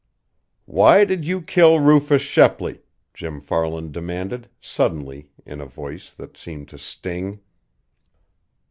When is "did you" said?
1.05-1.43